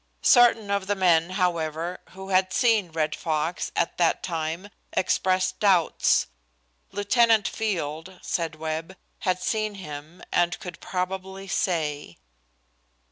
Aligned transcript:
Certain 0.23 0.71
of 0.71 0.87
the 0.87 0.95
men, 0.95 1.29
however, 1.29 1.99
who 2.13 2.29
had 2.29 2.51
seen 2.51 2.91
Red 2.91 3.15
Fox 3.15 3.71
at 3.75 3.99
that 3.99 4.23
time 4.23 4.69
expressed 4.93 5.59
doubts. 5.59 6.25
Lieutenant 6.91 7.47
Field, 7.47 8.17
said 8.23 8.55
Webb, 8.55 8.97
had 9.19 9.37
seen 9.43 9.75
him, 9.75 10.23
and 10.33 10.57
could 10.59 10.79
probably 10.79 11.47
say. 11.47 12.17